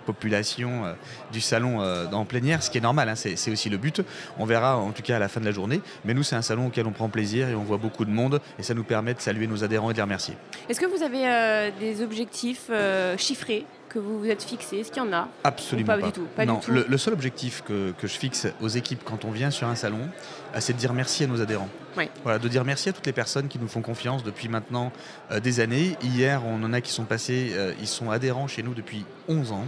population 0.06 0.86
euh, 0.86 0.94
du 1.32 1.40
salon 1.40 1.80
en 1.80 2.24
plénière, 2.24 2.62
ce 2.62 2.70
qui 2.70 2.78
est 2.78 2.82
normal, 2.82 3.10
hein, 3.10 3.14
c'est 3.14 3.50
aussi 3.50 3.68
le 3.68 3.76
but. 3.76 4.01
On 4.38 4.44
verra 4.44 4.76
en 4.76 4.90
tout 4.92 5.02
cas 5.02 5.16
à 5.16 5.18
la 5.18 5.28
fin 5.28 5.40
de 5.40 5.46
la 5.46 5.52
journée, 5.52 5.80
mais 6.04 6.14
nous, 6.14 6.22
c'est 6.22 6.36
un 6.36 6.42
salon 6.42 6.66
auquel 6.66 6.86
on 6.86 6.92
prend 6.92 7.08
plaisir 7.08 7.48
et 7.48 7.54
on 7.54 7.62
voit 7.62 7.78
beaucoup 7.78 8.04
de 8.04 8.10
monde, 8.10 8.40
et 8.58 8.62
ça 8.62 8.74
nous 8.74 8.84
permet 8.84 9.14
de 9.14 9.20
saluer 9.20 9.46
nos 9.46 9.64
adhérents 9.64 9.90
et 9.90 9.92
de 9.92 9.98
les 9.98 10.02
remercier. 10.02 10.34
Est-ce 10.68 10.80
que 10.80 10.86
vous 10.86 11.02
avez 11.02 11.72
des 11.78 12.02
objectifs 12.02 12.70
chiffré 13.18 13.64
que 13.92 13.98
vous 13.98 14.18
vous 14.18 14.30
êtes 14.30 14.42
fixé 14.42 14.78
Est-ce 14.78 14.90
qu'il 14.90 15.02
y 15.02 15.06
en 15.06 15.12
a? 15.12 15.28
Absolument 15.44 15.86
pas, 15.86 15.98
pas, 15.98 16.06
du 16.06 16.12
tout. 16.12 16.26
non, 16.46 16.60
Le, 16.66 16.96
seul 16.96 17.12
objectif 17.12 17.62
que, 17.62 17.92
je 18.02 18.06
fixe 18.06 18.46
aux 18.60 18.68
équipes 18.68 19.02
quand 19.04 19.24
on 19.24 19.30
vient 19.30 19.50
sur 19.50 19.68
un 19.68 19.74
salon, 19.74 20.08
euh, 20.54 20.58
c'est 20.60 20.72
de 20.72 20.78
dire 20.78 20.94
merci 20.94 21.24
à 21.24 21.26
nos 21.26 21.42
adhérents. 21.42 21.68
Voilà, 22.22 22.38
de 22.38 22.48
dire 22.48 22.64
merci 22.64 22.88
à 22.88 22.94
toutes 22.94 23.04
les 23.04 23.12
personnes 23.12 23.48
qui 23.48 23.58
nous 23.58 23.68
font 23.68 23.82
confiance 23.82 24.24
depuis 24.24 24.48
maintenant 24.48 24.92
euh, 25.30 25.40
des 25.40 25.60
années. 25.60 25.96
Hier, 26.02 26.42
on 26.46 26.62
en 26.62 26.72
a 26.72 26.80
qui 26.80 26.90
sont 26.90 27.04
passés, 27.04 27.50
euh, 27.52 27.74
ils 27.80 27.86
sont 27.86 28.10
adhérents 28.10 28.48
chez 28.48 28.62
nous 28.62 28.72
depuis 28.72 29.04
11 29.28 29.52
ans. 29.52 29.66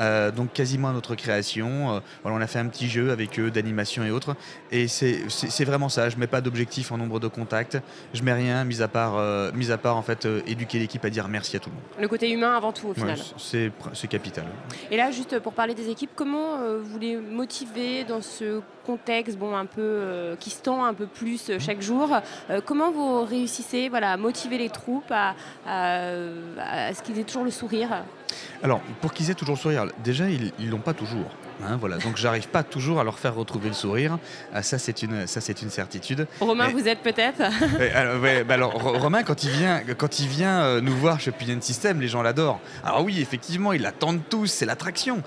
Euh, 0.00 0.30
donc 0.30 0.52
quasiment 0.52 0.88
à 0.88 0.92
notre 0.92 1.14
création. 1.14 1.96
Euh, 1.96 2.00
voilà, 2.22 2.38
on 2.38 2.40
a 2.40 2.46
fait 2.46 2.58
un 2.58 2.66
petit 2.66 2.88
jeu 2.88 3.10
avec 3.10 3.38
eux 3.38 3.50
d'animation 3.50 4.04
et 4.04 4.10
autres. 4.10 4.36
Et 4.70 4.88
c'est 4.88 5.64
vraiment 5.64 5.88
ça. 5.88 6.08
Je 6.08 6.16
mets 6.16 6.26
pas 6.26 6.40
d'objectif 6.40 6.92
en 6.92 6.98
nombre 6.98 7.20
de 7.20 7.28
contacts. 7.28 7.78
Je 8.14 8.22
mets 8.22 8.32
rien, 8.32 8.64
mis 8.64 8.82
à 8.82 8.88
part, 8.88 9.16
euh, 9.16 9.50
mis 9.54 9.70
à 9.70 9.78
part 9.78 9.96
en 9.96 10.02
fait 10.02 10.26
éduquer 10.46 10.78
l'équipe 10.78 11.04
à 11.04 11.10
dire 11.10 11.28
merci 11.28 11.56
à 11.56 11.60
tout 11.60 11.70
le 11.70 11.76
monde. 11.76 11.84
Le 12.00 12.08
côté 12.08 12.30
humain 12.30 12.54
avant 12.56 12.72
tout 12.72 12.88
au 12.88 12.94
final. 12.94 13.18
C'est 13.92 14.08
capital. 14.08 14.44
Et 14.90 14.96
là, 14.96 15.10
juste 15.10 15.38
pour 15.40 15.52
parler 15.52 15.74
des 15.74 15.90
équipes, 15.90 16.10
comment 16.14 16.58
vous 16.80 16.98
les 16.98 17.16
motivez 17.16 18.04
dans 18.04 18.20
ce 18.22 18.60
contexte 18.84 19.38
bon, 19.38 19.54
un 19.54 19.66
peu, 19.66 20.36
qui 20.40 20.50
se 20.50 20.60
tend 20.60 20.84
un 20.84 20.94
peu 20.94 21.06
plus 21.06 21.50
chaque 21.58 21.82
jour 21.82 22.08
Comment 22.66 22.90
vous 22.90 23.24
réussissez 23.24 23.88
voilà, 23.88 24.12
à 24.12 24.16
motiver 24.16 24.58
les 24.58 24.70
troupes 24.70 25.10
à, 25.10 25.34
à 25.66 26.94
ce 26.94 27.02
qu'ils 27.02 27.18
aient 27.18 27.24
toujours 27.24 27.44
le 27.44 27.50
sourire? 27.50 28.04
Alors, 28.62 28.80
pour 29.00 29.12
qu'ils 29.12 29.30
aient 29.30 29.34
toujours 29.34 29.56
le 29.56 29.60
sourire, 29.60 29.86
déjà, 30.02 30.24
ils 30.28 30.70
l'ont 30.70 30.78
pas 30.78 30.94
toujours. 30.94 31.26
Hein, 31.64 31.76
voilà. 31.78 31.96
Donc 31.98 32.16
j'arrive 32.16 32.48
pas 32.48 32.62
toujours 32.62 33.00
à 33.00 33.04
leur 33.04 33.18
faire 33.18 33.34
retrouver 33.34 33.68
le 33.68 33.74
sourire. 33.74 34.18
Ah, 34.54 34.62
ça 34.62 34.78
c'est 34.78 35.02
une, 35.02 35.26
ça 35.26 35.40
c'est 35.40 35.62
une 35.62 35.70
certitude. 35.70 36.26
Romain, 36.40 36.68
vous 36.68 36.88
êtes 36.88 37.00
peut-être. 37.00 37.42
Bah 38.46 38.54
alors, 38.54 38.72
Romain, 38.72 39.22
quand 39.22 39.44
il 39.44 39.50
vient, 39.50 39.80
quand 39.96 40.18
il 40.20 40.28
vient 40.28 40.62
euh, 40.62 40.80
nous 40.80 40.94
voir 40.96 41.20
chez 41.20 41.30
Opinion 41.30 41.58
System, 41.60 42.00
les 42.00 42.08
gens 42.08 42.22
l'adorent. 42.22 42.60
Alors 42.84 43.02
oui, 43.04 43.20
effectivement, 43.20 43.72
ils 43.72 43.82
l'attendent 43.82 44.20
tous, 44.28 44.46
c'est 44.46 44.64
l'attraction. 44.66 45.22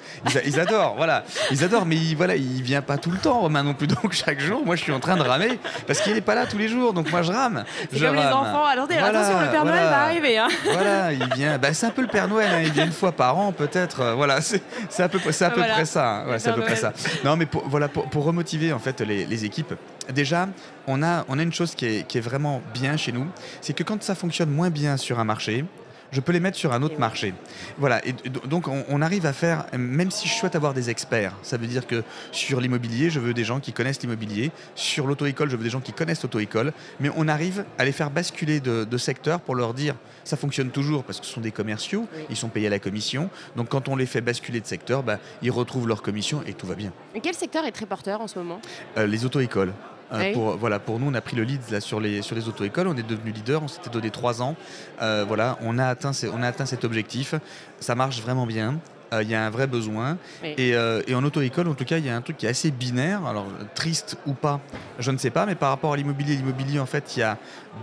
Ils, 0.46 0.60
adorent, 0.60 0.96
voilà, 0.98 1.24
ils 1.52 1.64
adorent, 1.64 1.86
mais 1.86 1.96
il, 1.96 2.16
voilà, 2.16 2.36
il 2.36 2.62
vient 2.62 2.82
pas 2.82 2.98
tout 2.98 3.12
le 3.12 3.18
temps, 3.18 3.40
Romain 3.42 3.64
non 3.64 3.74
plus. 3.74 3.88
Donc 3.88 4.14
chaque 4.14 4.40
jour, 4.40 4.66
moi 4.66 4.76
je 4.76 4.82
suis 4.84 4.92
en 4.92 5.00
train 5.00 5.16
de 5.18 5.22
ramer 5.22 5.60
parce 5.88 6.02
qu'il 6.02 6.14
n'est 6.14 6.22
pas 6.22 6.36
là 6.36 6.46
tous 6.46 6.58
les 6.58 6.68
jours. 6.68 6.94
Donc 6.94 7.12
moi 7.12 7.22
je 7.22 7.32
rame. 7.32 7.64
C'est 7.92 8.00
comme 8.00 8.16
les 8.16 8.22
enfants. 8.22 8.66
Attendez, 8.66 8.96
attention, 8.98 9.40
le 9.42 9.52
Père 9.52 9.66
Noël 9.66 9.84
va 9.84 10.02
arriver. 10.04 10.38
Hein. 10.38 10.48
Voilà, 10.66 11.14
il 11.14 11.34
vient. 11.36 11.58
Bah, 11.58 11.74
c'est 11.74 11.86
un 11.86 11.92
peu 11.92 12.02
le 12.02 12.08
Père 12.08 12.28
Noël. 12.28 12.50
Hein. 12.54 12.62
Il 12.64 12.72
vient 12.72 12.86
une 12.86 12.92
fois 12.92 13.12
par 13.12 13.38
an, 13.38 13.52
peut-être. 13.52 14.02
euh, 14.02 14.14
voilà, 14.14 14.42
c'est 14.42 14.62
à 15.00 15.08
peu, 15.10 15.18
à 15.20 15.50
peu 15.50 15.56
Voilà. 15.60 15.74
près 15.74 15.86
ça. 15.86 16.15
Ouais, 16.28 16.40
c'est 16.40 16.50
à 16.50 16.54
peu 16.54 16.62
près 16.62 16.76
ça. 16.76 16.94
Non, 17.24 17.36
mais 17.36 17.46
pour, 17.46 17.68
voilà, 17.68 17.88
pour, 17.88 18.10
pour 18.10 18.24
remotiver 18.24 18.72
en 18.74 18.80
fait 18.80 19.02
les, 19.02 19.26
les 19.26 19.46
équipes, 19.46 19.74
déjà, 20.14 20.48
on 20.88 21.04
a, 21.04 21.26
on 21.28 21.40
a 21.40 21.44
une 21.44 21.54
chose 21.54 21.76
qui 21.76 21.86
est, 21.86 22.08
qui 22.08 22.18
est 22.18 22.22
vraiment 22.22 22.62
bien 22.74 22.98
chez 22.98 23.12
nous, 23.12 23.28
c'est 23.62 23.74
que 23.74 23.84
quand 23.84 24.02
ça 24.04 24.16
fonctionne 24.16 24.50
moins 24.50 24.70
bien 24.70 24.98
sur 24.98 25.20
un 25.20 25.24
marché, 25.24 25.66
je 26.12 26.20
peux 26.22 26.32
les 26.32 26.40
mettre 26.40 26.58
sur 26.58 26.72
un 26.74 26.82
autre 26.84 27.00
marché. 27.00 27.34
Voilà, 27.78 28.06
et 28.06 28.14
donc 28.48 28.68
on, 28.68 28.84
on 28.90 29.02
arrive 29.02 29.26
à 29.26 29.34
faire, 29.34 29.66
même 29.78 30.12
si 30.12 30.28
je 30.28 30.34
souhaite 30.34 30.56
avoir 30.56 30.74
des 30.74 30.90
experts, 30.90 31.34
ça 31.42 31.58
veut 31.58 31.68
dire 31.68 31.88
que 31.88 32.04
sur 32.32 32.62
l'immobilier, 32.62 33.10
je 33.10 33.20
veux 33.20 33.34
des 33.34 33.44
gens 33.44 33.60
qui 33.60 33.74
connaissent 33.74 34.02
l'immobilier, 34.02 34.52
sur 34.76 35.08
l'auto-école, 35.08 35.50
je 35.50 35.56
veux 35.58 35.64
des 35.64 35.70
gens 35.70 35.82
qui 35.82 35.94
connaissent 35.94 36.24
l'auto-école, 36.24 36.74
mais 37.00 37.10
on 37.16 37.28
arrive 37.28 37.66
à 37.78 37.86
les 37.86 37.92
faire 37.92 38.10
basculer 38.12 38.60
de, 38.60 38.84
de 38.84 38.98
secteur 38.98 39.40
pour 39.42 39.56
leur 39.56 39.74
dire, 39.74 39.96
ça 40.24 40.38
fonctionne 40.38 40.70
toujours 40.70 41.04
parce 41.04 41.20
que 41.20 41.26
ce 41.26 41.34
sont 41.34 41.42
des 41.42 41.52
commerciaux, 41.52 42.08
Oui. 42.16 42.24
ils 42.30 42.36
sont 42.38 42.50
payés 42.50 42.68
à 42.68 42.72
la 42.72 42.80
commission, 42.80 43.30
donc 43.56 43.70
quand 43.70 43.88
on 43.90 43.96
les 43.96 44.06
fait 44.06 44.22
basculer 44.22 44.62
de 44.62 44.68
secteur, 44.68 45.04
bah, 45.04 45.20
ils 45.42 45.52
retrouvent 45.52 45.88
leur 45.88 46.02
commission 46.02 46.42
et 46.48 46.54
tout 46.54 46.68
va 46.68 46.76
bien. 46.76 46.92
Et 47.14 47.20
Quel 47.22 47.34
secteur 47.36 47.66
est 47.66 47.72
très 47.72 47.86
porteur 47.86 48.22
en 48.22 48.28
ce 48.28 48.40
moment? 48.40 48.60
Euh, 48.98 49.08
les 49.08 49.26
auto-écoles. 49.26 49.74
Euh, 50.14 50.20
oui. 50.20 50.34
pour, 50.34 50.56
voilà, 50.58 50.80
pour 50.80 51.00
nous, 51.00 51.08
on 51.10 51.14
a 51.16 51.22
pris 51.22 51.36
le 51.36 51.44
lead 51.44 51.62
là, 51.72 51.80
sur 51.82 52.00
les, 52.00 52.22
sur 52.22 52.36
les 52.36 52.48
auto-écoles. 52.48 52.88
On 52.88 52.96
est 52.96 53.08
devenu 53.08 53.32
leader. 53.32 53.64
On 53.64 53.68
s'était 53.68 53.90
donné 53.90 54.12
trois 54.12 54.42
ans. 54.42 54.56
Euh, 55.02 55.26
voilà, 55.28 55.58
on 55.62 55.78
a, 55.80 55.86
atteint, 55.88 56.14
ces- 56.14 56.30
on 56.30 56.42
a 56.44 56.48
atteint 56.48 56.66
cet 56.66 56.84
objectif. 56.86 57.34
Ça 57.80 57.96
marche 57.96 58.22
vraiment 58.22 58.46
bien. 58.46 58.76
Euh, 59.14 59.22
Il 59.24 59.30
y 59.30 59.36
a 59.36 59.46
un 59.46 59.50
vrai 59.50 59.68
besoin. 59.68 60.18
Oui. 60.44 60.54
Et, 60.58 60.72
et 61.08 61.16
en 61.16 61.24
auto-école, 61.24 61.68
en 61.68 61.74
tout 61.76 61.86
cas, 61.86 61.98
il 61.98 62.06
y 62.06 62.10
a 62.10 62.16
un 62.16 62.22
truc 62.22 62.38
qui 62.38 62.46
est 62.46 62.50
assez 62.50 62.70
binaire. 62.72 63.26
Alors, 63.26 63.46
triste 63.74 64.18
ou 64.28 64.34
pas, 64.34 64.60
je 65.00 65.10
ne 65.12 65.18
sais 65.18 65.30
pas. 65.32 65.46
Mais 65.46 65.56
par 65.56 65.70
rapport 65.70 65.94
à 65.94 65.98
l'immobilier, 65.98 66.36
l'immobilier, 66.36 66.80
en 66.80 66.86
fait, 66.88 67.16
il 67.16 67.20
y 67.20 67.24
a 67.24 67.38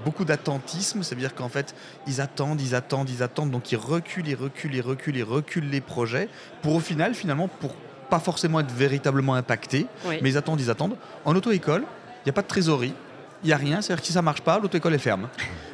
beaucoup 0.05 0.25
d'attentisme. 0.25 1.03
C'est-à-dire 1.03 1.35
qu'en 1.35 1.49
fait, 1.49 1.75
ils 2.07 2.21
attendent, 2.21 2.61
ils 2.61 2.75
attendent, 2.75 3.09
ils 3.11 3.23
attendent. 3.23 3.51
Donc, 3.51 3.71
ils 3.73 3.77
reculent, 3.77 4.29
ils 4.29 4.35
reculent, 4.37 4.75
ils 4.75 4.81
reculent, 4.83 5.17
ils 5.17 5.23
reculent 5.25 5.71
les 5.71 5.81
projets. 5.81 6.29
Pour 6.63 6.75
au 6.75 6.81
final, 6.81 7.15
finalement, 7.15 7.49
pour 7.49 7.75
pas 8.11 8.19
forcément 8.21 8.61
être 8.61 8.73
véritablement 8.75 9.35
impactés. 9.35 9.87
Oui. 10.05 10.19
Mais 10.23 10.31
ils 10.31 10.37
attendent, 10.37 10.61
ils 10.61 10.71
attendent. 10.71 10.97
En 11.25 11.35
auto-école, 11.35 11.85
n'y 12.27 12.31
a 12.31 12.33
pas 12.33 12.43
de 12.43 12.47
trésorerie. 12.47 12.95
Il 13.43 13.49
n'y 13.49 13.53
a 13.53 13.57
rien, 13.57 13.81
c'est-à-dire 13.81 14.03
que 14.03 14.07
si 14.07 14.13
ça 14.13 14.23
marche 14.23 14.43
pas, 14.43 14.59
l'auto-école 14.59 14.95
est 14.95 14.99
ferme. 14.99 15.29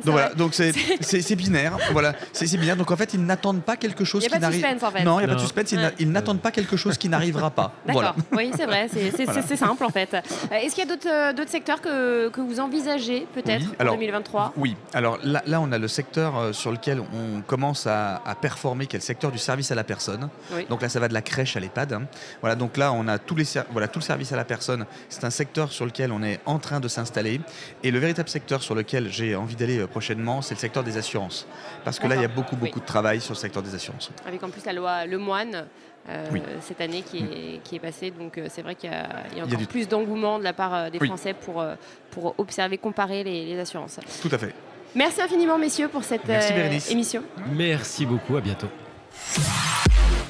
Donc 0.05 0.13
voilà, 0.13 0.35
donc 0.35 0.55
c'est 1.01 1.37
binaire. 1.37 1.77
Voilà, 1.93 2.15
c'est 2.33 2.57
binaire. 2.57 2.77
Donc 2.77 2.91
en 2.91 2.97
fait, 2.97 3.15
ils 3.15 3.25
n'attendent 3.25 3.63
pas 3.63 3.77
quelque 3.77 4.05
chose 4.05 4.23
Il 4.25 4.29
n'y 4.29 4.35
a 4.35 4.37
qui 4.37 4.41
pas 4.41 4.47
de 4.47 4.53
n'arrive. 4.57 4.65
suspense 4.65 4.83
en 4.83 4.91
fait. 4.93 5.05
Non, 5.05 5.21
il 5.21 5.25
n'y 5.25 5.25
a 5.25 5.29
pas 5.29 5.35
de 5.35 5.41
suspense. 5.41 5.73
Ils 5.73 5.79
Ouais. 5.79 6.05
n'attendent 6.07 6.41
pas 6.41 6.51
quelque 6.51 6.77
chose 6.77 6.97
qui 6.99 7.09
n'arrivera 7.09 7.51
pas. 7.51 7.73
D'accord, 7.87 8.03
Voilà. 8.03 8.15
oui, 8.37 8.51
c'est 8.57 8.67
vrai, 8.67 8.89
c'est 8.93 9.25
Voilà. 9.25 9.43
simple 9.57 9.85
en 9.85 9.91
fait. 9.91 10.15
Euh, 10.15 10.55
Est-ce 10.57 10.75
qu'il 10.75 10.85
y 10.87 10.91
a 10.91 10.95
d'autres 10.95 11.09
euh, 11.11 11.33
d'autres 11.33 11.51
secteurs 11.51 11.81
que, 11.81 12.29
que 12.29 12.41
vous 12.41 12.61
envisagez 12.61 13.27
peut-être 13.35 13.63
Oui, 13.63 13.69
en 13.79 13.81
alors- 13.81 13.95
2023 13.95 14.53
Oui, 14.57 14.77
alors 14.95 15.19
là, 15.23 15.43
là, 15.47 15.61
on 15.61 15.71
a 15.73 15.79
le 15.79 15.89
secteur 15.89 16.37
euh, 16.37 16.53
sur 16.53 16.71
lequel 16.73 17.01
on 17.01 17.41
commence 17.43 17.87
à, 17.87 18.17
à 18.25 18.35
performer, 18.35 18.87
qui 18.87 18.97
est 18.97 19.01
le 19.01 19.05
secteur 19.05 19.31
du 19.33 19.39
service 19.39 19.71
à 19.71 19.75
la 19.75 19.85
personne. 19.85 20.29
Oui. 20.53 20.67
Donc 20.69 20.83
là, 20.83 20.89
ça 20.89 21.01
va 21.01 21.09
de 21.09 21.15
la 21.15 21.23
crèche 21.23 21.57
à 21.57 21.61
l'EHPAD. 21.61 21.93
hein. 21.93 22.03
Voilà, 22.41 22.55
donc 22.57 22.77
là, 22.77 22.93
on 22.93 23.07
a 23.09 23.19
tous 23.19 23.35
les 23.37 23.45
ser- 23.45 23.63
voilà, 23.73 23.89
tout 23.89 23.99
le 23.99 24.05
service 24.05 24.33
à 24.33 24.37
la 24.37 24.45
personne. 24.45 24.85
C'est 25.09 25.25
un 25.25 25.31
secteur 25.31 25.73
sur 25.73 25.85
lequel 25.85 26.13
on 26.13 26.23
est 26.23 26.41
en 26.47 26.59
train 26.59 26.81
de 26.81 26.89
s'installer. 26.89 27.41
Et 27.83 27.91
le 27.91 27.99
véritable 27.99 28.29
secteur 28.29 28.63
sur 28.63 28.75
lequel 28.75 29.09
j'ai 29.11 29.35
envie 29.37 29.57
d'aller 29.57 29.81
prochainement, 29.89 30.43
c'est 30.43 30.55
le 30.55 30.61
secteur 30.61 30.85
des 30.85 30.97
assurances. 30.97 31.47
Parce 31.85 31.99
que 31.99 32.07
là, 32.07 32.15
il 32.17 32.23
y 32.23 32.25
a 32.25 32.29
beaucoup, 32.29 32.57
Oui. 32.61 32.69
beaucoup 32.69 32.81
de 32.81 32.87
travail 32.87 33.21
sur 33.21 33.35
le 33.35 33.39
secteur 33.39 33.63
des 33.63 33.75
assurances. 33.75 34.11
Avec 34.27 34.43
en 34.43 34.51
plus 34.51 34.65
la 34.65 34.73
loi 34.73 35.05
Le 35.07 35.19
Moine. 35.19 35.67
euh, 36.09 36.25
Oui. 36.33 36.41
cette 36.63 36.81
année 36.81 37.03
qui 37.03 37.19
est, 37.19 37.61
qui 37.65 37.77
est 37.77 37.81
passée. 37.81 38.11
Donc 38.11 38.39
euh, 38.39 38.47
c'est 38.49 38.63
vrai 38.63 38.75
qu'il 38.75 38.91
y 38.91 38.95
a, 38.95 38.99
il 38.99 39.05
y 39.05 39.07
a 39.07 39.33
Il 39.33 39.37
y 39.37 39.41
a 39.41 39.45
encore 39.45 39.59
du- 39.59 39.67
plus 39.67 39.89
d'engouement 39.89 40.39
de 40.39 40.45
la 40.45 40.53
part 40.55 40.75
euh, 40.75 40.91
des 40.91 40.99
Oui. 41.01 41.07
Français 41.09 41.35
pour, 41.35 41.63
pour 42.11 42.35
observer, 42.39 42.79
comparer 42.79 43.25
les, 43.25 43.45
les 43.45 43.59
assurances. 43.59 43.99
Tout 44.23 44.31
à 44.33 44.39
fait. 44.39 44.55
Merci 44.95 45.21
infiniment 45.21 45.59
messieurs 45.59 45.89
pour 45.89 46.03
cette 46.05 46.25
Merci, 46.27 46.53
euh, 46.55 46.79
émission. 46.93 47.23
Merci 47.53 48.07
beaucoup, 48.07 48.37
à 48.37 48.41
bientôt. 48.41 48.69